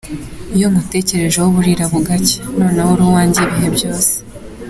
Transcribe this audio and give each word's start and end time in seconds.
Iyo 0.55 0.67
ngutekerejeho 0.71 1.47
burira 1.55 1.85
bugacya, 1.91 2.41
noneho 2.59 2.89
uri 2.93 3.03
uwanjye 3.07 3.39
ibihe 3.45 3.69
byose,…. 3.77 4.11